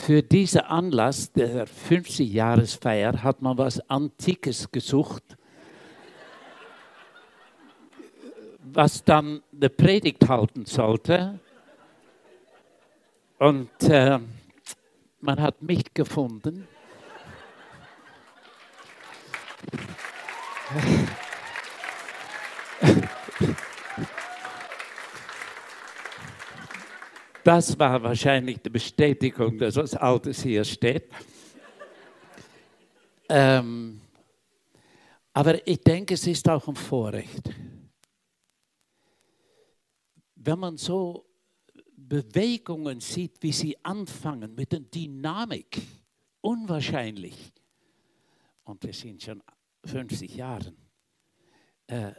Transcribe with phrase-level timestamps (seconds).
[0.00, 5.22] Für diesen Anlass der 50-Jahresfeier hat man was Antikes gesucht,
[8.60, 11.38] was dann eine Predigt halten sollte.
[13.38, 14.18] Und äh,
[15.20, 16.66] man hat mich gefunden.
[27.44, 31.10] Das war wahrscheinlich die Bestätigung, dass was Altes hier steht.
[33.28, 34.00] Ähm,
[35.32, 37.48] aber ich denke, es ist auch ein Vorrecht.
[40.34, 41.24] Wenn man so
[41.96, 45.80] Bewegungen sieht, wie sie anfangen mit der Dynamik,
[46.40, 47.52] unwahrscheinlich.
[48.64, 49.42] Und wir sind schon
[49.84, 50.74] 50 Jahre.
[51.86, 52.12] Äh,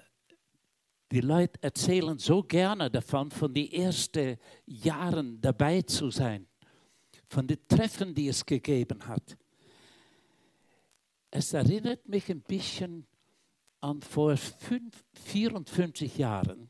[1.12, 6.48] die Leute erzählen so gerne davon, von den ersten Jahren dabei zu sein,
[7.28, 9.38] von den Treffen, die es gegeben hat.
[11.30, 13.06] Es erinnert mich ein bisschen
[13.82, 16.70] an vor fünf, 54 Jahren,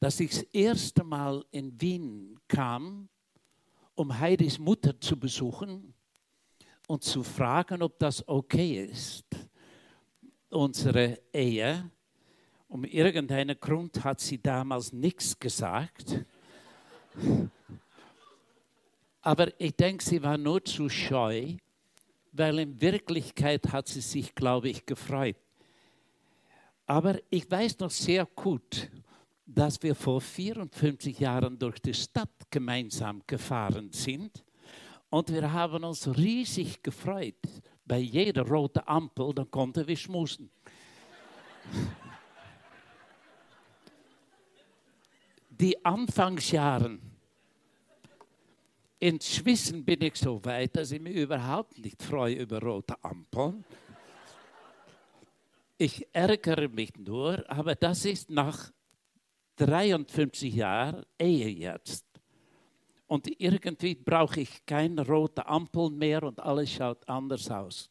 [0.00, 3.08] dass ich das erste Mal in Wien kam,
[3.94, 5.94] um Heidis Mutter zu besuchen
[6.88, 9.24] und zu fragen, ob das okay ist,
[10.48, 11.90] unsere Ehe.
[12.74, 16.24] Um irgendeinen Grund hat sie damals nichts gesagt.
[19.22, 21.54] Aber ich denke, sie war nur zu scheu,
[22.32, 25.36] weil in Wirklichkeit hat sie sich, glaube ich, gefreut.
[26.84, 28.90] Aber ich weiß noch sehr gut,
[29.46, 34.42] dass wir vor 54 Jahren durch die Stadt gemeinsam gefahren sind
[35.10, 37.36] und wir haben uns riesig gefreut.
[37.86, 40.50] Bei jeder roten Ampel, dann konnten wir schmusen.
[45.60, 47.00] Die Anfangsjahren.
[48.98, 53.64] Inzwischen bin ich so weit, dass ich mich überhaupt nicht freue über rote Ampeln.
[55.76, 58.70] Ich ärgere mich nur, aber das ist nach
[59.56, 62.06] 53 Jahren Ehe jetzt.
[63.06, 67.90] Und irgendwie brauche ich keine rote Ampel mehr und alles schaut anders aus.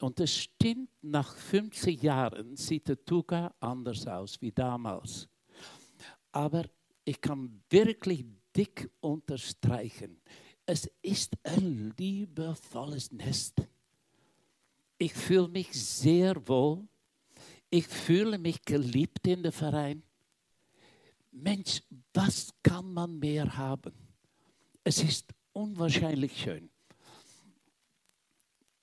[0.00, 5.28] Und es stimmt, nach 50 Jahren sieht der Tuga anders aus wie damals.
[6.32, 6.64] Aber
[7.04, 8.24] ich kann wirklich
[8.56, 10.20] dick unterstreichen,
[10.64, 13.62] es ist ein liebevolles Nest.
[14.98, 16.86] Ich fühle mich sehr wohl.
[17.68, 20.02] Ich fühle mich geliebt in dem Verein.
[21.30, 21.82] Mensch,
[22.12, 23.94] was kann man mehr haben?
[24.84, 26.70] Es ist unwahrscheinlich schön,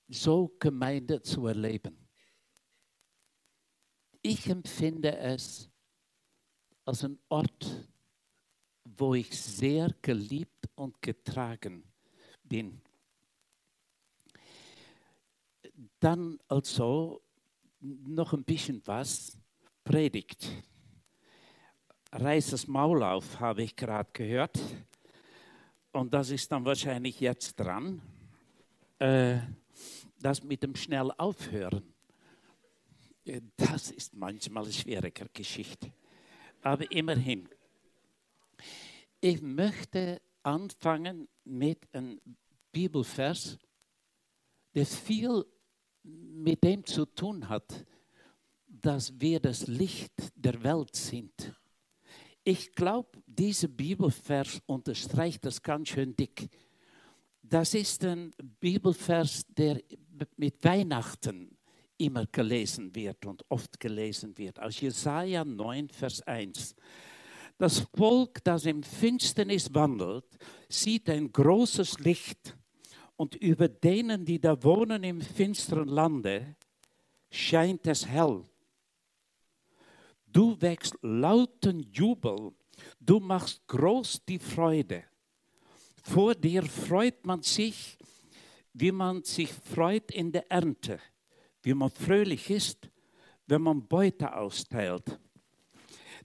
[0.07, 2.07] so Gemeinde zu erleben.
[4.21, 5.68] Ich empfinde es
[6.89, 7.87] als ein Ort,
[8.83, 11.83] wo ich sehr geliebt und getragen
[12.43, 12.81] bin.
[15.99, 17.21] Dann also
[17.79, 19.37] noch ein bisschen was,
[19.83, 20.49] Predigt.
[22.11, 24.59] Reiß das Maul auf, habe ich gerade gehört.
[25.91, 28.01] Und das ist dann wahrscheinlich jetzt dran.
[28.97, 29.37] Äh,
[30.19, 31.93] das mit dem schnell aufhören.
[33.25, 35.91] Äh, das ist manchmal eine schwierige Geschichte
[36.61, 37.47] aber immerhin.
[39.21, 42.19] Ich möchte anfangen mit einem
[42.71, 43.57] Bibelvers,
[44.73, 45.45] der viel
[46.03, 47.85] mit dem zu tun hat,
[48.67, 51.53] dass wir das Licht der Welt sind.
[52.43, 56.49] Ich glaube, dieser Bibelvers unterstreicht das ganz schön dick.
[57.43, 59.81] Das ist ein Bibelvers, der
[60.37, 61.58] mit Weihnachten
[61.99, 64.59] immer gelesen wird und oft gelesen wird.
[64.59, 66.75] Aus Jesaja 9, Vers 1.
[67.57, 70.25] Das Volk, das im Finsternis wandelt,
[70.69, 72.55] sieht ein großes Licht
[73.17, 76.55] und über denen, die da wohnen im finsteren Lande,
[77.29, 78.45] scheint es hell.
[80.25, 82.53] Du wächst lauten Jubel,
[82.99, 85.03] du machst groß die Freude.
[86.01, 87.97] Vor dir freut man sich,
[88.73, 90.99] wie man sich freut in der Ernte
[91.63, 92.89] wie man fröhlich ist,
[93.47, 95.19] wenn man Beute austeilt.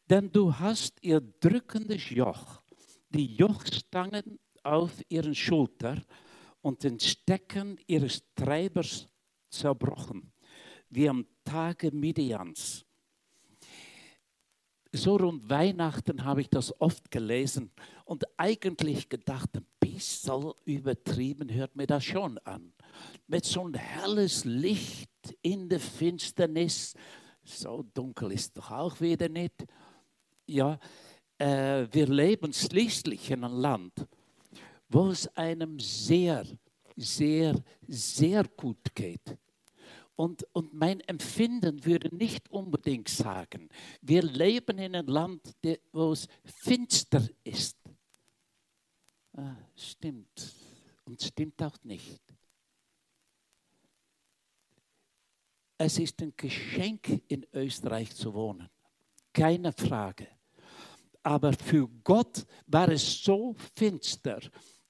[0.08, 2.62] Denn du hast ihr drückendes Joch,
[3.10, 6.02] die Jochstangen auf ihren Schulter
[6.60, 9.06] und den Stecken ihres Treibers
[9.50, 10.32] zerbrochen,
[10.88, 12.84] wie am Tage Midians.
[14.92, 17.72] So rund Weihnachten habe ich das oft gelesen
[18.04, 19.50] und eigentlich gedacht,
[19.94, 22.73] ein bisschen übertrieben hört mir das schon an.
[23.26, 25.11] Mit so ein helles Licht
[25.43, 26.94] in der Finsternis.
[27.43, 29.64] So dunkel ist doch auch wieder nicht.
[30.46, 30.79] Ja,
[31.38, 34.06] äh, wir leben schließlich in einem Land,
[34.88, 36.44] wo es einem sehr,
[36.96, 37.55] sehr,
[37.87, 39.38] sehr gut geht.
[40.17, 43.69] Und, und mein Empfinden würde nicht unbedingt sagen,
[44.00, 45.41] wir leben in einem Land,
[45.93, 47.76] wo es finster ist.
[49.36, 50.54] Ah, stimmt.
[51.04, 52.20] Und stimmt auch nicht.
[55.76, 58.70] Es ist ein Geschenk, in Österreich zu wohnen.
[59.32, 60.28] Keine Frage.
[61.22, 64.40] Aber für Gott war es so finster,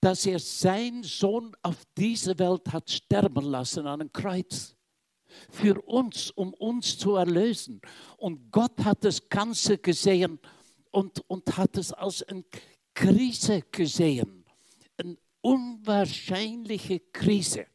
[0.01, 4.77] dass er seinen Sohn auf diese Welt hat sterben lassen an einem Kreuz.
[5.51, 7.81] Für uns, um uns zu erlösen.
[8.19, 10.39] Und Gott hat das Ganze gesehen
[10.91, 12.45] und, und hat es als eine
[12.95, 14.45] Krise gesehen.
[14.97, 17.67] Eine unwahrscheinliche Krise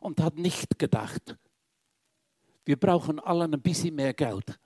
[0.00, 1.36] und hat nicht gedacht,
[2.64, 4.58] wir brauchen alle ein bisschen mehr Geld,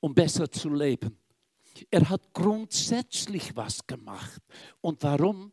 [0.00, 1.18] um besser zu leben.
[1.90, 4.40] Er hat grundsätzlich was gemacht.
[4.80, 5.52] Und warum?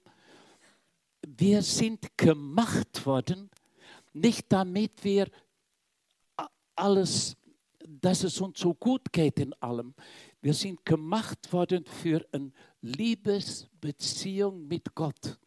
[1.28, 3.50] Wir sind gemacht worden,
[4.14, 5.30] nicht damit wir
[6.76, 7.36] alles,
[7.80, 9.94] dass es uns so gut geht in allem.
[10.46, 12.52] Wir sind gemacht worden für eine
[12.82, 15.40] Liebesbeziehung mit Gott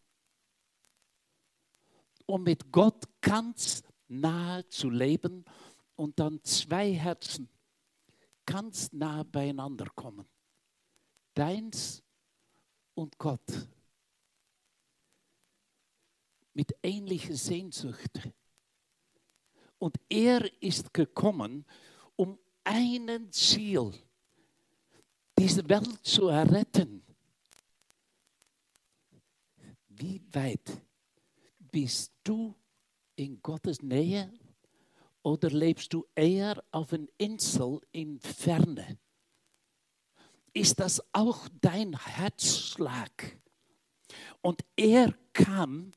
[2.29, 5.45] um mit Gott ganz nahe zu leben
[5.97, 7.49] und dann zwei Herzen
[8.45, 10.29] ganz nah beieinander kommen.
[11.35, 12.03] Deins
[12.95, 13.69] und Gott.
[16.53, 18.29] Mit ähnlicher Sehnsucht.
[19.79, 21.65] Und er ist gekommen,
[22.17, 23.93] um einen Ziel,
[25.39, 27.03] diese Welt zu erretten.
[29.89, 30.81] Wie weit
[31.59, 32.55] bist du
[33.17, 34.33] in Gottes Nähe
[35.23, 38.99] oder lebst du eher auf einer Insel in Ferne?
[40.53, 43.39] Ist das auch dein Herzschlag?
[44.41, 45.93] Und er kam,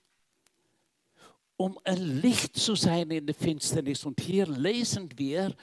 [1.57, 4.03] um ein Licht zu sein in der Finsternis.
[4.05, 5.55] Und hier lesen wir,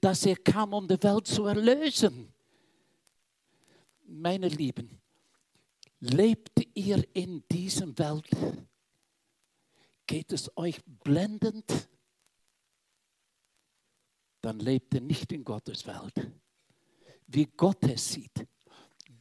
[0.00, 2.33] dass er kam, um die Welt zu erlösen.
[4.06, 5.00] Meine Lieben,
[6.00, 8.28] lebt ihr in dieser Welt?
[10.06, 11.88] Geht es euch blendend?
[14.40, 16.30] Dann lebt ihr nicht in Gottes Welt,
[17.26, 18.46] wie Gott es sieht.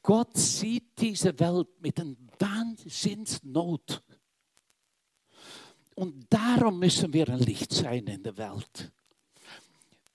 [0.02, 4.04] Gott sieht diese Welt mit einer Wahnsinnsnot.
[5.96, 8.92] Und darum müssen wir ein Licht sein in der Welt.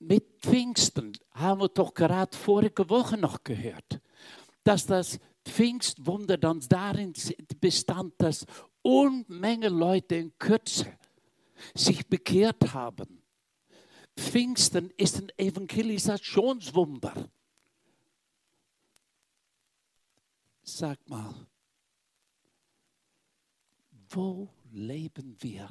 [0.01, 4.01] Mit Pfingsten haben wir doch gerade vorige Woche noch gehört,
[4.69, 7.15] dass das Pfingstwunder dann darin
[7.59, 8.45] bestand, dass
[8.83, 10.99] Unmenge Leute in Kürze
[11.75, 13.23] sich bekehrt haben.
[14.15, 17.31] Pfingsten ist ein Evangelisationswunder.
[20.63, 21.35] Sag mal,
[24.11, 25.71] wo leben wir?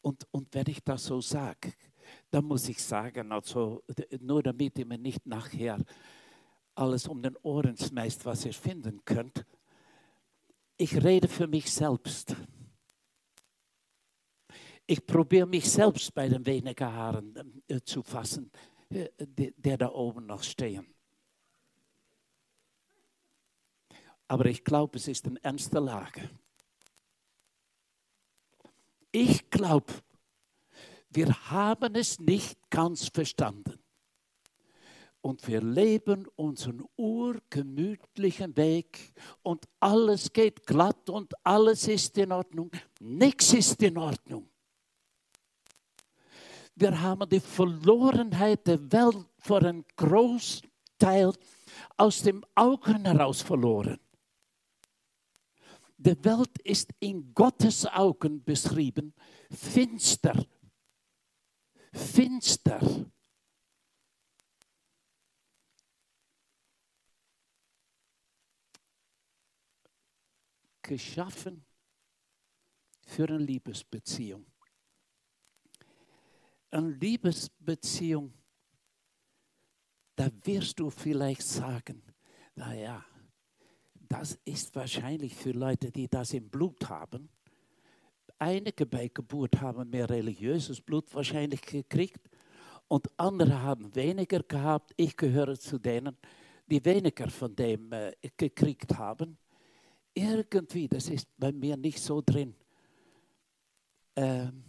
[0.00, 1.74] Und, und wenn ich das so sage,
[2.30, 3.84] dann muss ich sagen, also,
[4.18, 5.84] nur damit ihr mir nicht nachher
[6.74, 9.44] alles um den Ohren schmeißt, was ihr finden könnt,
[10.76, 12.34] ich rede für mich selbst.
[14.86, 18.50] Ich probiere mich selbst bei den wenigen Haaren äh, zu fassen,
[18.90, 20.92] äh, die, die da oben noch stehen.
[24.26, 26.28] Aber ich glaube, es ist eine ernste Lage.
[29.12, 29.92] Ich glaube,
[31.10, 33.71] wir haben es nicht ganz verstanden
[35.22, 42.70] und wir leben unseren urgemütlichen Weg und alles geht glatt und alles ist in Ordnung.
[43.00, 44.48] Nichts ist in Ordnung.
[46.74, 51.32] Wir haben die Verlorenheit der Welt vor einem Großteil
[51.96, 53.98] aus dem Augen heraus verloren.
[55.96, 59.14] Die Welt ist in Gottes Augen beschrieben
[59.50, 60.44] finster.
[61.92, 62.80] Finster.
[70.82, 71.64] Geschaffen
[73.06, 74.46] für eine Liebesbeziehung.
[76.70, 78.32] Eine Liebesbeziehung,
[80.16, 82.02] da wirst du vielleicht sagen,
[82.54, 83.04] naja,
[83.94, 87.28] das ist wahrscheinlich für Leute, die das im Blut haben.
[88.38, 92.28] Einige bei Geburt haben mehr religiöses Blut wahrscheinlich gekriegt
[92.88, 94.92] und andere haben weniger gehabt.
[94.96, 96.16] Ich gehöre zu denen,
[96.66, 99.38] die weniger von dem äh, gekriegt haben
[100.14, 102.54] irgendwie, das ist bei mir nicht so drin.
[104.16, 104.64] Ähm,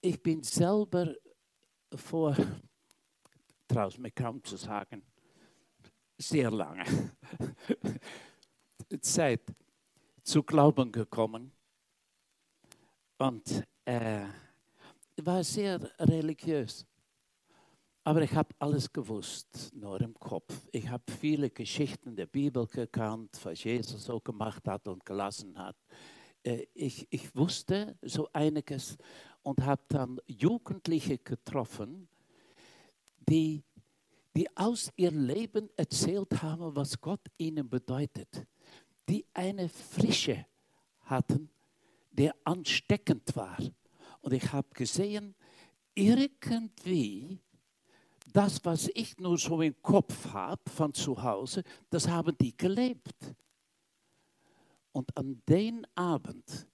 [0.00, 1.14] ich bin selber
[1.94, 2.36] vor,
[3.68, 5.02] traue mir kaum zu sagen,
[6.18, 6.84] sehr lange,
[9.00, 9.42] Zeit
[10.22, 11.52] zu Glauben gekommen
[13.18, 14.26] und äh,
[15.16, 16.86] war sehr religiös.
[18.06, 20.68] Aber ich habe alles gewusst, nur im Kopf.
[20.70, 25.74] Ich habe viele Geschichten der Bibel gekannt, was Jesus so gemacht hat und gelassen hat.
[26.44, 28.96] Äh, ich, ich wusste so einiges
[29.42, 32.06] und habe dann Jugendliche getroffen,
[33.28, 33.64] die,
[34.36, 38.46] die aus ihrem Leben erzählt haben, was Gott ihnen bedeutet,
[39.08, 40.46] die eine Frische
[41.00, 41.50] hatten,
[42.12, 43.58] der ansteckend war.
[44.20, 45.34] Und ich habe gesehen,
[45.96, 47.40] irgendwie
[48.36, 53.34] das, was ich nur so im Kopf habe von zu Hause, das haben die gelebt.
[54.92, 56.68] Und an den Abend,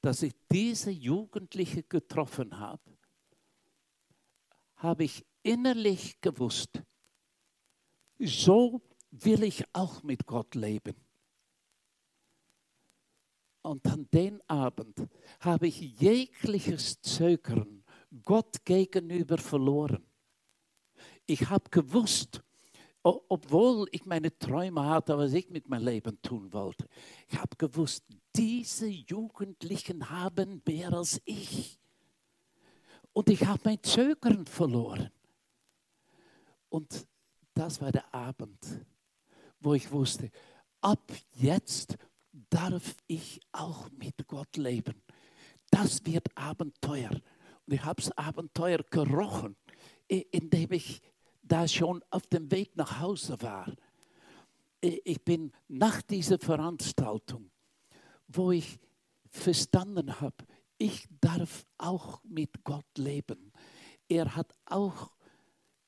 [0.00, 2.96] dass ich diese Jugendliche getroffen habe,
[4.76, 6.80] habe ich innerlich gewusst,
[8.20, 10.94] so will ich auch mit Gott leben.
[13.62, 15.08] Und an den Abend
[15.40, 17.82] habe ich jegliches Zögern
[18.24, 20.09] Gott gegenüber verloren.
[21.30, 22.42] Ich habe gewusst,
[23.04, 26.88] obwohl ich meine Träume hatte, was ich mit meinem Leben tun wollte,
[27.28, 28.02] ich habe gewusst,
[28.34, 31.78] diese Jugendlichen haben mehr als ich.
[33.12, 35.12] Und ich habe mein Zögern verloren.
[36.68, 37.06] Und
[37.54, 38.58] das war der Abend,
[39.60, 40.32] wo ich wusste,
[40.80, 41.96] ab jetzt
[42.32, 45.00] darf ich auch mit Gott leben.
[45.70, 47.12] Das wird Abenteuer.
[47.66, 49.54] Und ich habe das Abenteuer gerochen,
[50.08, 51.00] indem ich
[51.50, 53.74] da schon auf dem Weg nach Hause war.
[54.80, 57.50] Ich bin nach dieser Veranstaltung,
[58.28, 58.78] wo ich
[59.30, 60.44] verstanden habe,
[60.78, 63.52] ich darf auch mit Gott leben.
[64.08, 65.10] Er hat auch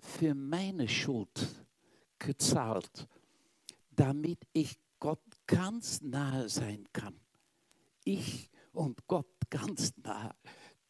[0.00, 1.48] für meine Schuld
[2.18, 3.08] gezahlt,
[3.90, 7.18] damit ich Gott ganz nahe sein kann.
[8.04, 10.34] Ich und Gott ganz nahe.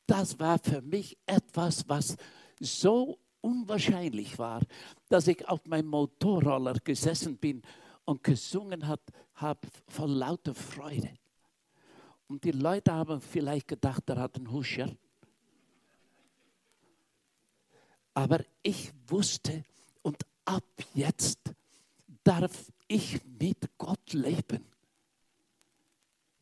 [0.06, 2.16] Das war für mich etwas, was
[2.58, 4.62] so unwahrscheinlich war,
[5.08, 7.60] dass ich auf meinem Motorroller gesessen bin
[8.04, 11.10] und gesungen habe von lauter Freude.
[12.28, 14.90] Und die Leute haben vielleicht gedacht, er hat einen Huscher.
[18.14, 19.64] Aber ich wusste,
[20.02, 21.40] und ab jetzt
[22.24, 24.64] darf ich mit Gott leben.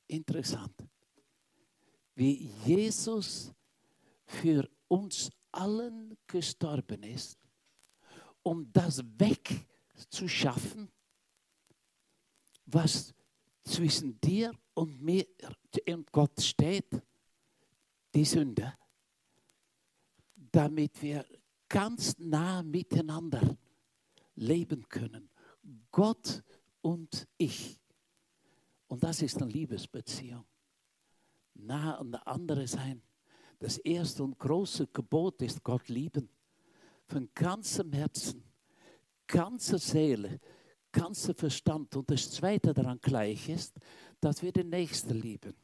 [0.06, 0.74] Interessant,
[2.14, 3.52] wie Jesus
[4.26, 7.38] für uns allen gestorben ist,
[8.42, 10.90] um das wegzuschaffen,
[12.66, 13.14] was
[13.64, 15.26] zwischen dir und mir
[15.88, 17.02] und Gott steht,
[18.14, 18.76] die Sünde,
[20.34, 21.24] damit wir
[21.68, 23.56] ganz nah miteinander
[24.34, 25.30] leben können.
[25.90, 26.42] Gott
[26.80, 27.78] und ich.
[28.88, 30.44] Und das ist eine Liebesbeziehung.
[31.54, 33.02] Nah an der andere sein.
[33.60, 36.30] Das erste und große Gebot ist Gott lieben.
[37.06, 38.42] Von ganzem Herzen,
[39.26, 40.40] ganzer Seele,
[40.90, 41.94] ganzer Verstand.
[41.94, 43.74] Und das zweite daran gleich ist,
[44.18, 45.54] dass wir den Nächsten lieben.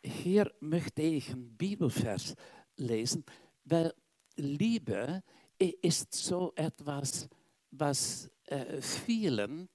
[0.00, 2.36] Hier möchte ich einen Bibelvers
[2.76, 3.24] lesen,
[3.64, 3.92] weil
[4.36, 5.24] Liebe
[5.58, 7.28] ist so etwas,
[7.72, 9.68] was äh, vielen,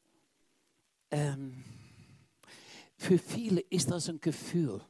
[1.11, 1.65] ähm,
[2.95, 4.81] für viele ist das ein Gefühl,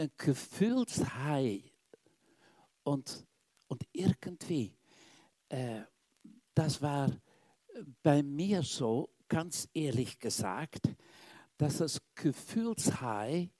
[0.00, 1.62] ein Gefühlshai.
[2.82, 3.26] Und,
[3.68, 4.74] und irgendwie,
[5.50, 5.82] äh,
[6.54, 7.10] das war
[8.02, 10.88] bei mir so, ganz ehrlich gesagt,
[11.58, 13.50] dass das Gefühlshai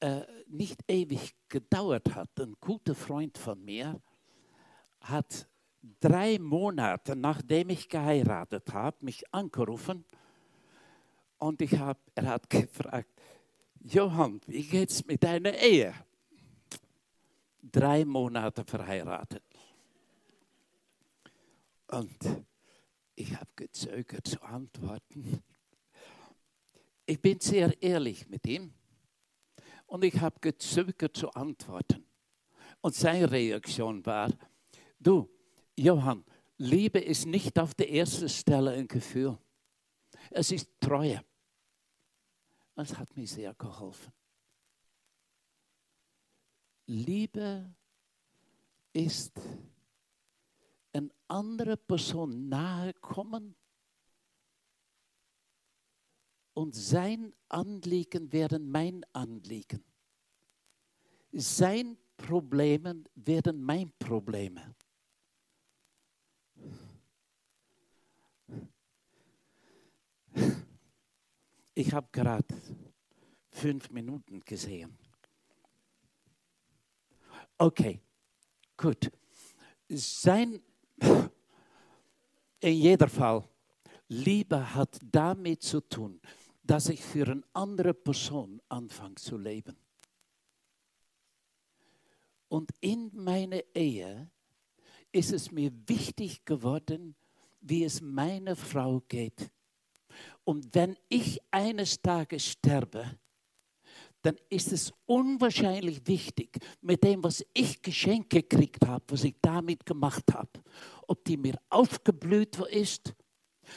[0.00, 2.30] äh, nicht ewig gedauert hat.
[2.40, 4.00] Ein guter Freund von mir
[5.02, 5.48] hat
[6.00, 10.04] drei Monate nachdem ich geheiratet habe, mich angerufen
[11.36, 13.12] und ich hab, er hat gefragt,
[13.80, 15.94] Johann, wie geht's mit deiner Ehe?
[17.62, 19.42] Drei Monate verheiratet.
[21.88, 22.18] Und
[23.14, 25.42] ich habe gezögert zu antworten.
[27.06, 28.72] Ich bin sehr ehrlich mit ihm
[29.86, 32.04] und ich habe gezögert zu antworten.
[32.80, 34.30] Und seine Reaktion war,
[35.00, 35.28] du,
[35.76, 36.24] Johann,
[36.58, 39.38] Liebe ist nicht auf der ersten Stelle ein Gefühl.
[40.30, 41.24] Es ist Treue.
[42.78, 44.12] Das hat mir sehr geholfen.
[46.86, 47.74] Liebe
[48.92, 49.32] ist
[50.92, 53.56] eine andere Person nahe kommen
[56.54, 59.82] und sein Anliegen werden mein Anliegen.
[61.32, 64.76] Sein Probleme werden mein Probleme.
[71.78, 72.44] Ich habe gerade
[73.50, 74.98] fünf Minuten gesehen.
[77.56, 78.00] Okay,
[78.76, 79.12] gut.
[79.88, 80.60] Sein,
[82.58, 83.48] in jeder Fall,
[84.08, 86.20] Liebe hat damit zu tun,
[86.64, 89.76] dass ich für eine andere Person anfange zu leben.
[92.48, 94.28] Und in meiner Ehe
[95.12, 97.14] ist es mir wichtig geworden,
[97.60, 99.52] wie es meiner Frau geht.
[100.44, 103.18] Und wenn ich eines Tages sterbe,
[104.22, 109.86] dann ist es unwahrscheinlich wichtig, mit dem, was ich geschenkt gekriegt habe, was ich damit
[109.86, 110.50] gemacht habe,
[111.06, 113.14] ob die mir aufgeblüht ist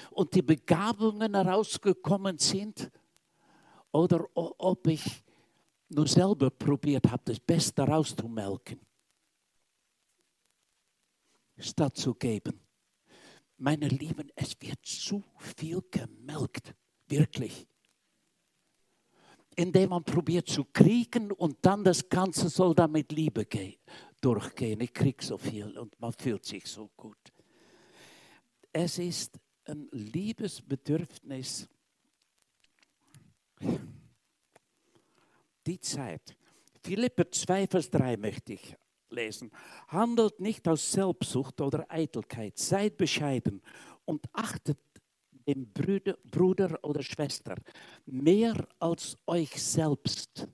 [0.10, 2.90] und die Begabungen herausgekommen sind
[3.92, 5.24] oder ob ich
[5.90, 8.80] nur selber probiert habe, das Beste rauszumelken,
[11.58, 12.61] statt zu geben.
[13.64, 16.74] Meine Lieben, es wird zu viel gemelkt,
[17.08, 17.68] wirklich.
[19.56, 23.76] Indem man probiert zu kriegen und dann das Ganze soll dann mit Liebe gehen,
[24.20, 24.82] durchgehen.
[24.82, 27.20] Ich kriege so viel und man fühlt sich so gut.
[28.74, 31.70] Es ist ein Liebesbedürfnis.
[35.68, 36.36] Die Zeit.
[36.82, 38.76] Philippe 2, Vers 3 möchte ich
[39.12, 39.52] lesen.
[39.88, 43.62] Handelt nicht aus Selbstsucht oder Eitelkeit, seid bescheiden
[44.06, 44.80] und achtet
[45.48, 47.56] den Bruder, Bruder oder Schwester
[48.06, 50.48] mehr als euch selbst.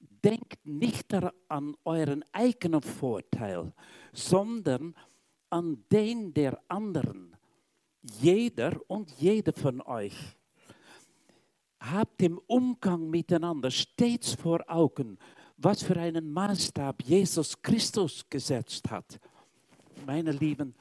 [0.00, 1.12] Denkt nicht
[1.48, 3.72] an euren eigenen Vorteil,
[4.12, 4.94] sondern
[5.50, 7.36] an den der anderen.
[8.20, 10.36] Jeder und jede von euch
[11.90, 15.18] habt im Umgang miteinander stets vor Augen,
[15.62, 19.20] was für einen Maßstab Jesus Christus gesetzt hat.
[20.04, 20.74] Meine Lieben,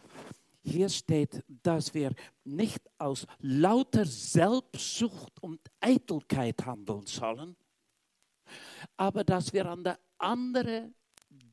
[0.63, 7.55] hier steht, dass wir nicht aus lauter Selbstsucht und Eitelkeit handeln sollen,
[8.97, 10.91] aber dass wir an der andere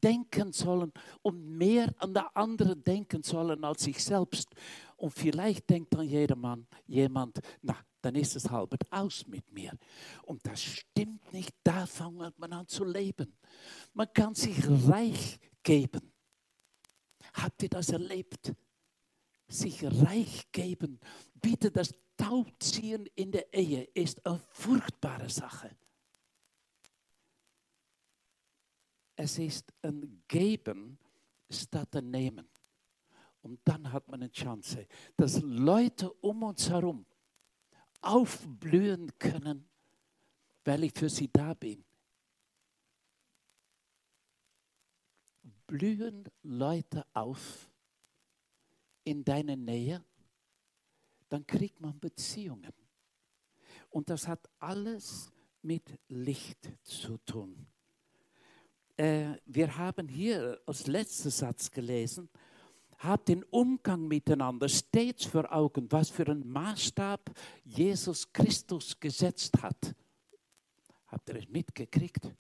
[0.03, 4.49] denken sollen und mehr an der andere denken sollen als sich selbst.
[4.97, 9.73] Und vielleicht denkt dann jedermann, jemand, na, dann ist es halb aus mit mir.
[10.23, 13.37] Und das stimmt nicht, da fängt man an zu leben.
[13.93, 14.59] Man kann sich
[14.89, 16.13] reich geben.
[17.35, 18.53] Habt ihr das erlebt?
[19.49, 21.01] Sich reich geben.
[21.35, 25.71] Bitte, das Tauziehen in der Ehe ist eine furchtbare Sache.
[29.15, 30.99] Es ist ein Geben
[31.51, 32.49] statt ein Nehmen.
[33.41, 37.07] Und dann hat man eine Chance, dass Leute um uns herum
[38.01, 39.69] aufblühen können,
[40.65, 41.85] weil ich für sie da bin.
[45.67, 47.71] Blühen Leute auf
[49.05, 50.05] in deiner Nähe,
[51.29, 52.73] dann kriegt man Beziehungen.
[53.91, 55.31] Und das hat alles
[55.63, 57.67] mit Licht zu tun.
[58.97, 62.29] Äh, wir haben hier als letzter Satz gelesen,
[62.99, 67.31] Habt den Umgang miteinander stets vor Augen, was für einen Maßstab
[67.65, 69.95] Jesus Christus gesetzt hat.
[71.07, 72.35] Habt ihr es mitgekriegt?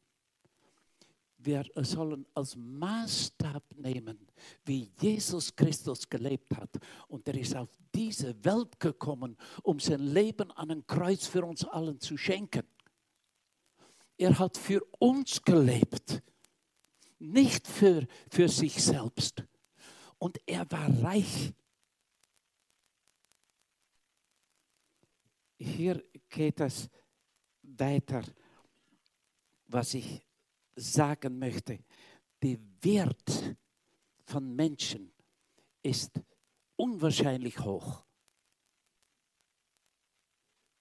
[1.38, 4.18] Wir sollen als Maßstab nehmen,
[4.64, 6.70] wie Jesus Christus gelebt hat.
[7.06, 11.64] Und er ist auf diese Welt gekommen, um sein Leben an ein Kreuz für uns
[11.64, 12.64] allen zu schenken.
[14.16, 16.20] Er hat für uns gelebt,
[17.20, 19.44] nicht für, für sich selbst
[20.18, 21.52] und er war reich.
[25.56, 26.88] Hier geht es
[27.62, 28.22] weiter,
[29.66, 30.24] was ich
[30.76, 31.78] sagen möchte.
[32.42, 33.56] Der Wert
[34.24, 35.12] von Menschen
[35.82, 36.12] ist
[36.76, 38.04] unwahrscheinlich hoch.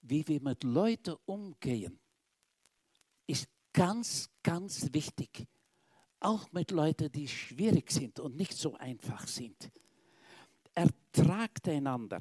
[0.02, 1.98] Wie wir mit Leuten umgehen,
[3.26, 5.46] ist ganz, ganz wichtig
[6.20, 9.70] auch mit Leuten, die schwierig sind und nicht so einfach sind.
[10.74, 12.20] Ertragt einander.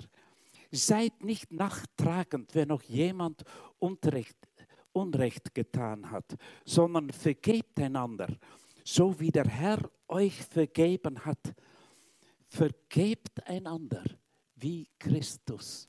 [0.72, 3.44] Seid nicht nachtragend, wenn noch jemand
[3.80, 4.38] Unrecht,
[4.92, 8.28] Unrecht getan hat, sondern vergebt einander,
[8.84, 11.54] so wie der Herr euch vergeben hat.
[12.48, 14.04] Vergebt einander
[14.56, 15.88] wie Christus.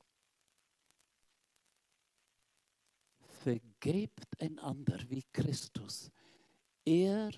[3.41, 6.11] Vergebt einander wie Christus.
[6.85, 7.31] Er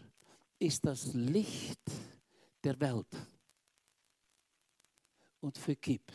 [0.61, 1.81] ist das Licht
[2.63, 3.07] der Welt.
[5.39, 6.11] Und vergib,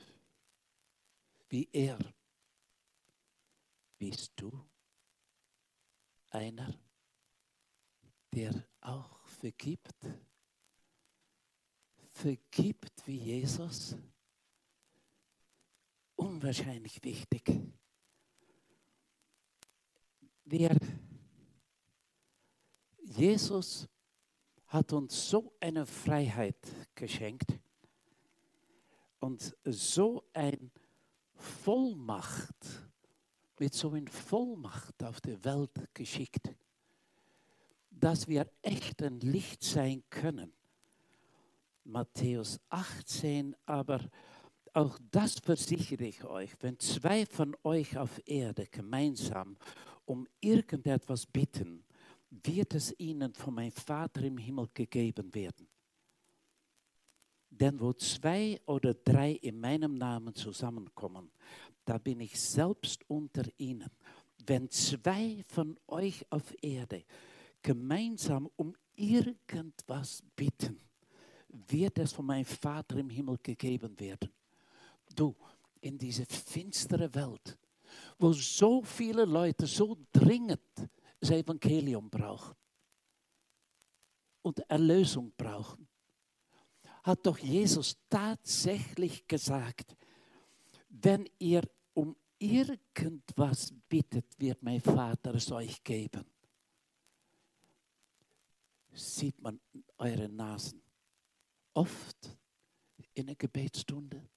[1.48, 1.98] wie er.
[3.98, 4.52] Bist du
[6.30, 6.78] einer,
[8.32, 9.96] der auch vergibt?
[12.12, 13.96] Vergibt wie Jesus?
[16.14, 17.50] Unwahrscheinlich wichtig.
[20.44, 20.76] Wir,
[23.00, 23.88] Jesus
[24.76, 26.58] hat uns so eine Freiheit
[26.94, 27.58] geschenkt
[29.20, 30.70] und so eine
[31.32, 32.54] Vollmacht,
[33.58, 36.54] mit so einer Vollmacht auf die Welt geschickt,
[37.90, 40.52] dass wir echt ein Licht sein können.
[41.84, 44.00] Matthäus 18, aber
[44.74, 49.56] auch das versichere ich euch, wenn zwei von euch auf Erde gemeinsam
[50.04, 51.85] um irgendetwas bitten,
[52.30, 55.68] wird es ihnen von meinem Vater im Himmel gegeben werden.
[57.50, 61.30] Denn wo zwei oder drei in meinem Namen zusammenkommen,
[61.84, 63.90] da bin ich selbst unter ihnen.
[64.46, 67.04] Wenn zwei von euch auf Erde
[67.62, 70.78] gemeinsam um irgendwas bitten,
[71.48, 74.30] wird es von meinem Vater im Himmel gegeben werden.
[75.14, 75.34] Du,
[75.80, 77.56] in diese finstere Welt,
[78.18, 80.60] wo so viele Leute so dringend
[81.20, 82.54] das Evangelium brauchen
[84.42, 85.88] und Erlösung brauchen,
[87.02, 89.96] hat doch Jesus tatsächlich gesagt,
[90.88, 91.62] wenn ihr
[91.94, 96.24] um irgendwas bittet, wird mein Vater es euch geben.
[98.92, 99.60] Sieht man
[99.98, 100.82] eure Nasen
[101.74, 102.36] oft
[103.14, 104.28] in der Gebetsstunde?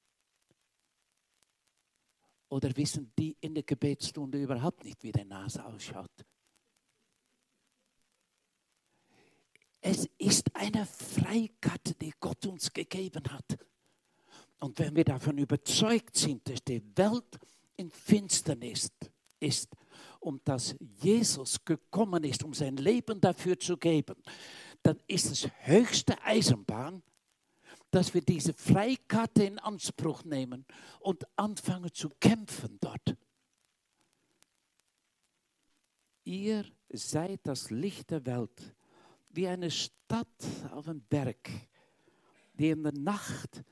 [2.49, 6.25] Oder wissen die in der Gebetsstunde überhaupt nicht, wie der Nase ausschaut?
[9.81, 13.57] Es ist eine Freikarte, die Gott uns gegeben hat.
[14.59, 17.39] Und wenn wir davon überzeugt sind, dass die Welt
[17.77, 18.91] in Finsternis
[19.39, 19.69] ist
[20.19, 24.15] und dass Jesus gekommen ist, um sein Leben dafür zu geben,
[24.83, 27.01] dann ist es höchste Eisenbahn,
[27.89, 30.65] dass wir diese Freikarte in Anspruch nehmen
[30.99, 33.15] und anfangen zu kämpfen dort.
[36.25, 38.75] Ihr seid das Licht der Welt
[39.29, 40.27] wie eine Stadt
[40.71, 41.49] auf einem Berg,
[42.53, 43.63] die in der Nacht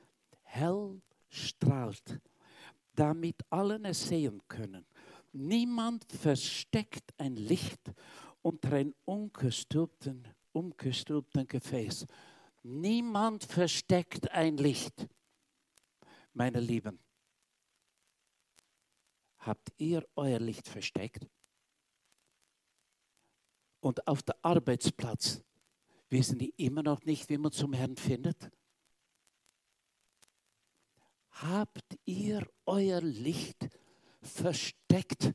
[0.42, 2.20] hell strahlt,
[2.94, 4.86] damit alle es sehen können.
[5.32, 7.92] Niemand versteckt ein Licht
[8.42, 12.06] unter ein ungestülpten, umgestülpten Gefäß.
[12.62, 15.06] Niemand versteckt ein Licht.
[16.32, 16.98] Meine Lieben,
[19.38, 21.26] habt ihr euer Licht versteckt?
[23.80, 25.42] Und auf der Arbeitsplatz
[26.10, 28.50] wissen die immer noch nicht, wie man zum Herrn findet?
[31.30, 33.68] Habt ihr euer Licht
[34.20, 35.32] versteckt,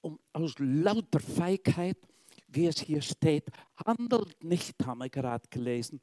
[0.00, 1.98] um aus lauter Feigheit,
[2.48, 3.48] wie es hier steht,
[3.86, 6.00] handelt nicht, haben wir gerade gelesen,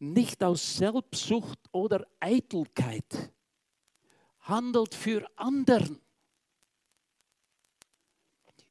[0.00, 3.32] nicht aus Selbstsucht oder Eitelkeit,
[4.40, 6.00] handelt für anderen.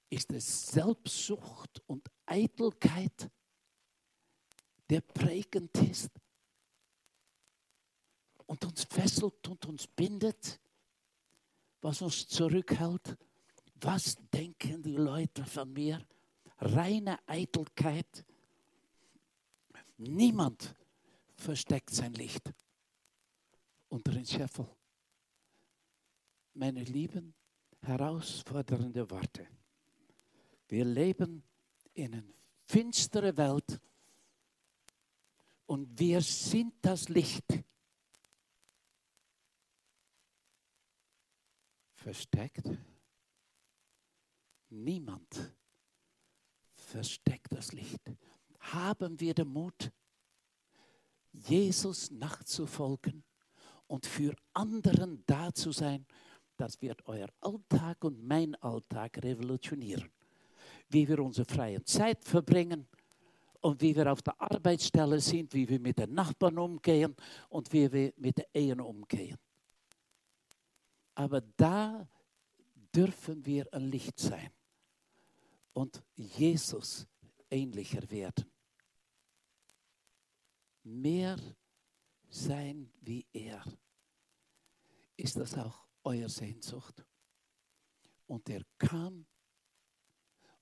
[0.10, 3.30] Ist es Selbstsucht und Eitelkeit,
[4.90, 6.12] der prägend ist
[8.46, 10.60] und uns fesselt und uns bindet,
[11.82, 13.18] was uns zurückhält.
[13.80, 16.04] Was denken die Leute von mir?
[16.60, 18.26] Reine Eitelkeit.
[19.98, 20.74] Niemand
[21.36, 22.52] versteckt sein Licht
[23.90, 24.68] unter den Scheffel.
[26.54, 27.36] Meine lieben,
[27.82, 29.48] herausfordernde Worte.
[30.68, 31.44] Wir leben
[31.94, 32.24] in einer
[32.66, 33.80] finsteren Welt
[35.68, 37.46] und wir sind das Licht.
[41.94, 42.64] Versteckt?
[44.70, 45.54] Niemand
[46.76, 48.02] versteckt das Licht.
[48.60, 49.92] Haben wir den Mut,
[51.32, 53.24] Jesus nachzufolgen
[53.88, 56.06] und für anderen da zu sein,
[56.56, 60.10] das wird euer Alltag und mein Alltag revolutionieren.
[60.90, 62.88] Wie wir unsere freie Zeit verbringen
[63.68, 67.14] und wie wir auf der Arbeitsstelle sind, wie wir mit den Nachbarn umgehen
[67.50, 69.38] und wie wir mit den Ehen umgehen.
[71.16, 72.08] Aber da
[72.96, 74.52] dürfen wir ein Licht sein
[75.74, 77.06] und Jesus
[77.50, 78.50] ähnlicher werden
[80.84, 81.38] mehr
[82.30, 83.62] sein wie er.
[85.18, 87.04] Ist das auch euer Sehnsucht?
[88.28, 89.26] Und er kam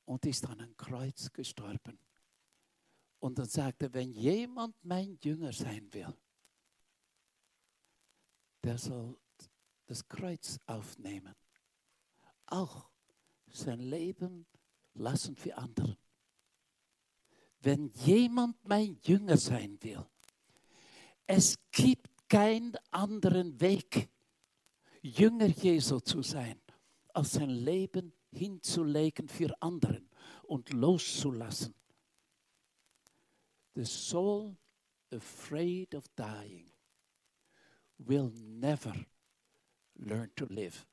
[0.06, 2.00] und ist an ein Kreuz gestorben.
[3.26, 6.14] Und dann sagte, wenn jemand mein Jünger sein will,
[8.64, 9.18] der soll
[9.88, 11.34] das Kreuz aufnehmen.
[12.46, 12.88] Auch
[13.48, 14.46] sein Leben
[14.94, 15.98] lassen für andere.
[17.62, 20.06] Wenn jemand mein Jünger sein will,
[21.26, 24.08] es gibt keinen anderen Weg,
[25.02, 26.62] Jünger Jesu zu sein,
[27.12, 30.12] als sein Leben hinzulegen für anderen
[30.44, 31.74] und loszulassen.
[33.76, 34.56] The soul
[35.12, 36.66] afraid of dying
[37.98, 38.94] will never
[39.98, 40.86] learn to live.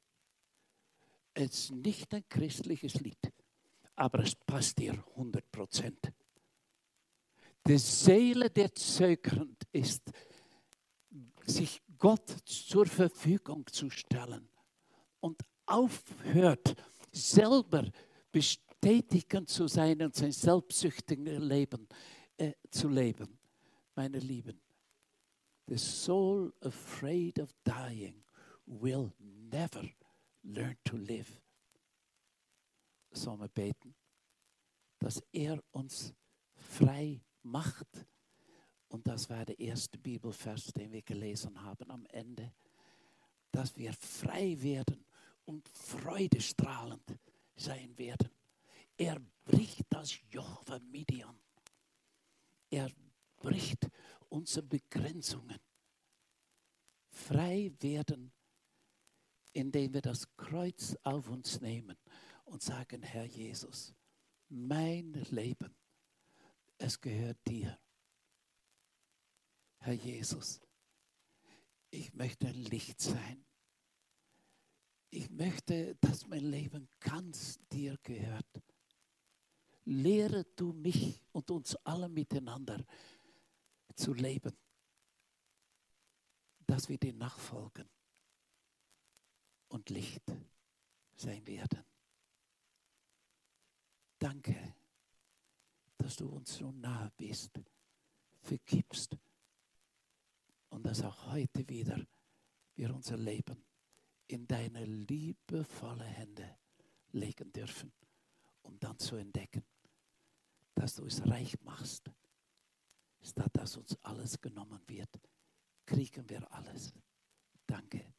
[1.34, 3.32] Es ist nicht ein christliches Lied,
[3.96, 6.12] aber es passt dir 100 Prozent.
[7.66, 10.02] Die Seele, der zögernd ist,
[11.46, 14.48] sich Gott zur Verfügung zu stellen
[15.20, 16.74] und aufhört,
[17.12, 17.88] selber
[18.32, 21.88] bestätigend zu sein und sein selbstsüchtiges Leben
[22.42, 23.38] äh, zu leben.
[23.94, 24.60] Meine Lieben,
[25.68, 28.24] the soul afraid of dying
[28.66, 29.88] will never
[30.42, 31.40] learn to live.
[33.12, 33.94] Sollen wir beten,
[34.98, 36.14] dass er uns
[36.54, 38.06] frei macht.
[38.88, 42.52] Und das war der erste Bibelvers, den wir gelesen haben am Ende,
[43.50, 45.04] dass wir frei werden
[45.44, 47.18] und freudestrahlend
[47.54, 48.30] sein werden.
[48.96, 51.38] Er bricht das Joch von Midian.
[52.72, 52.90] Er
[53.36, 53.86] bricht
[54.30, 55.60] unsere Begrenzungen.
[57.10, 58.32] Frei werden,
[59.52, 61.98] indem wir das Kreuz auf uns nehmen
[62.44, 63.94] und sagen, Herr Jesus,
[64.48, 65.76] mein Leben,
[66.78, 67.78] es gehört dir.
[69.80, 70.58] Herr Jesus,
[71.90, 73.44] ich möchte Licht sein.
[75.10, 78.62] Ich möchte, dass mein Leben ganz dir gehört.
[79.84, 82.84] Lehre du mich und uns alle miteinander
[83.94, 84.56] zu leben,
[86.66, 87.88] dass wir dir nachfolgen
[89.68, 90.22] und Licht
[91.14, 91.84] sein werden.
[94.18, 94.74] Danke,
[95.98, 97.60] dass du uns so nahe bist,
[98.40, 99.16] vergibst
[100.70, 102.06] und dass auch heute wieder
[102.74, 103.64] wir unser Leben
[104.28, 106.58] in deine liebevolle Hände
[107.10, 107.92] legen dürfen,
[108.62, 109.62] um dann zu entdecken,
[110.74, 112.10] dass du es reich machst,
[113.20, 115.20] statt dass uns alles genommen wird,
[115.86, 116.92] kriegen wir alles.
[117.66, 118.14] Danke.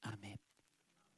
[0.00, 0.47] Amen.